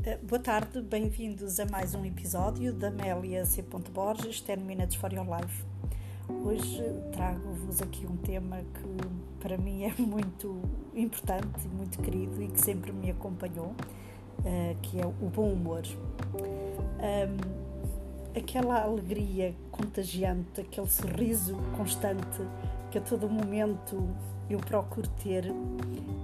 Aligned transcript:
Uh, 0.00 0.16
boa 0.26 0.40
tarde, 0.40 0.80
bem-vindos 0.80 1.60
a 1.60 1.66
mais 1.66 1.94
um 1.94 2.02
episódio 2.06 2.72
da 2.72 2.88
Amélia 2.88 3.44
C. 3.44 3.62
Borges, 3.92 4.40
10 4.40 4.62
Minutes 4.62 4.96
for 4.96 5.12
Your 5.12 5.26
Life. 5.26 5.62
Hoje 6.42 6.82
trago-vos 7.12 7.82
aqui 7.82 8.06
um 8.06 8.16
tema 8.16 8.62
que 8.62 9.40
para 9.40 9.58
mim 9.58 9.84
é 9.84 9.92
muito 10.00 10.62
importante, 10.94 11.68
muito 11.68 12.00
querido 12.00 12.42
e 12.42 12.48
que 12.48 12.58
sempre 12.58 12.92
me 12.92 13.10
acompanhou, 13.10 13.74
uh, 14.38 14.76
que 14.80 14.98
é 14.98 15.04
o 15.04 15.28
bom 15.28 15.52
humor. 15.52 15.82
Um, 16.34 18.38
aquela 18.38 18.82
alegria 18.82 19.54
contagiante, 19.70 20.62
aquele 20.62 20.88
sorriso 20.88 21.58
constante 21.76 22.40
que 22.90 22.96
a 22.96 23.02
todo 23.02 23.28
momento 23.28 24.08
eu 24.48 24.58
procuro 24.58 25.06
ter 25.22 25.44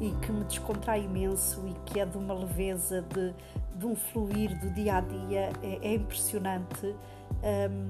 e 0.00 0.10
que 0.24 0.32
me 0.32 0.44
descontrai 0.44 1.04
imenso 1.04 1.62
e 1.66 1.74
que 1.86 2.00
é 2.00 2.06
de 2.06 2.16
uma 2.16 2.34
leveza, 2.34 3.02
de, 3.02 3.34
de 3.82 3.86
um 3.86 3.96
fluir 3.96 4.56
do 4.60 4.70
dia 4.70 4.96
a 4.96 5.00
dia, 5.00 5.50
é, 5.62 5.78
é 5.82 5.94
impressionante 5.94 6.86
um, 6.86 7.88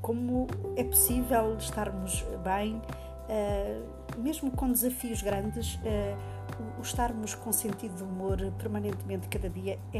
como 0.00 0.46
é 0.76 0.84
possível 0.84 1.56
estarmos 1.58 2.24
bem, 2.42 2.80
uh, 3.28 4.20
mesmo 4.20 4.50
com 4.50 4.72
desafios 4.72 5.22
grandes. 5.22 5.74
Uh, 5.76 6.40
o 6.78 6.82
estarmos 6.82 7.34
com 7.34 7.52
sentido 7.52 7.94
de 7.94 8.02
humor 8.02 8.38
permanentemente 8.58 9.28
cada 9.28 9.48
dia 9.48 9.78
é, 9.94 9.98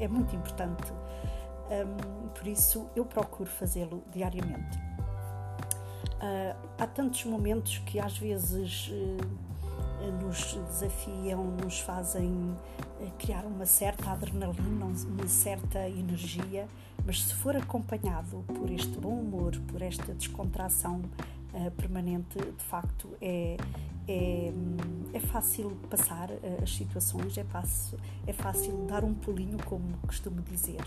é, 0.00 0.04
é 0.04 0.08
muito 0.08 0.34
importante. 0.34 0.92
Um, 1.70 2.28
por 2.28 2.46
isso, 2.46 2.88
eu 2.96 3.04
procuro 3.04 3.48
fazê-lo 3.48 4.02
diariamente. 4.10 4.78
Uh, 6.16 6.56
há 6.78 6.86
tantos 6.86 7.24
momentos 7.24 7.78
que 7.78 8.00
às 8.00 8.16
vezes 8.16 8.88
uh, 8.88 10.24
nos 10.24 10.54
desafiam, 10.54 11.44
nos 11.44 11.80
fazem 11.80 12.56
criar 13.18 13.44
uma 13.44 13.66
certa 13.66 14.10
adrenalina, 14.10 14.86
uma 14.86 15.28
certa 15.28 15.88
energia, 15.88 16.66
mas 17.04 17.22
se 17.22 17.34
for 17.34 17.56
acompanhado 17.56 18.44
por 18.46 18.70
este 18.70 18.98
bom 18.98 19.18
humor, 19.20 19.58
por 19.68 19.82
esta 19.82 20.12
descontração 20.14 21.02
permanente, 21.76 22.38
de 22.38 22.64
facto 22.64 23.08
é, 23.20 23.56
é, 24.06 24.52
é 25.12 25.20
fácil 25.20 25.76
passar 25.88 26.30
as 26.62 26.74
situações, 26.74 27.36
é 27.36 27.44
fácil, 27.44 27.98
é 28.26 28.32
fácil 28.32 28.86
dar 28.86 29.04
um 29.04 29.14
pulinho, 29.14 29.58
como 29.64 29.96
costumo 30.06 30.40
dizer. 30.42 30.80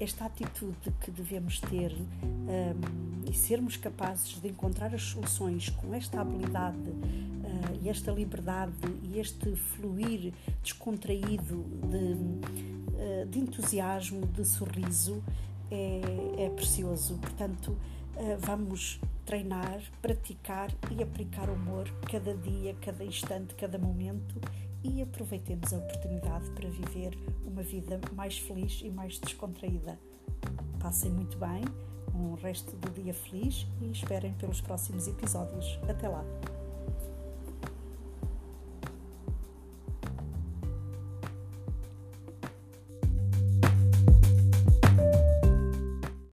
Esta 0.00 0.24
atitude 0.24 0.92
que 1.00 1.10
devemos 1.10 1.60
ter 1.60 1.92
um, 1.92 3.03
sermos 3.34 3.76
capazes 3.76 4.40
de 4.40 4.48
encontrar 4.48 4.94
as 4.94 5.02
soluções 5.02 5.68
com 5.68 5.94
esta 5.94 6.20
habilidade 6.20 6.78
uh, 6.78 7.78
e 7.82 7.88
esta 7.88 8.10
liberdade 8.10 8.72
e 9.02 9.18
este 9.18 9.54
fluir 9.54 10.32
descontraído 10.62 11.64
de, 11.90 13.24
uh, 13.24 13.26
de 13.28 13.38
entusiasmo, 13.38 14.26
de 14.26 14.44
sorriso, 14.44 15.22
é, 15.70 16.44
é 16.44 16.50
precioso. 16.50 17.16
Portanto, 17.18 17.68
uh, 17.68 18.38
vamos 18.38 19.00
treinar, 19.24 19.82
praticar 20.02 20.70
e 20.90 21.02
aplicar 21.02 21.48
o 21.48 21.54
humor 21.54 21.88
cada 22.10 22.34
dia, 22.34 22.74
cada 22.80 23.04
instante, 23.04 23.54
cada 23.54 23.78
momento 23.78 24.40
e 24.84 25.00
aproveitemos 25.00 25.72
a 25.72 25.78
oportunidade 25.78 26.50
para 26.50 26.68
viver 26.68 27.18
uma 27.46 27.62
vida 27.62 27.98
mais 28.12 28.38
feliz 28.38 28.82
e 28.84 28.90
mais 28.90 29.18
descontraída. 29.18 29.98
Passem 30.78 31.10
muito 31.10 31.38
bem, 31.38 31.64
um 32.14 32.34
resto 32.34 32.76
do 32.76 32.90
dia 32.90 33.12
feliz 33.12 33.66
e 33.80 33.90
esperem 33.90 34.32
pelos 34.34 34.60
próximos 34.60 35.08
episódios. 35.08 35.78
Até 35.88 36.08
lá! 36.08 36.24